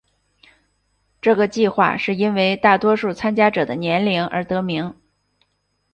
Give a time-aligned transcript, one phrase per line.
[1.21, 4.95] 这个计画是因为大多数参加者的年龄而得名。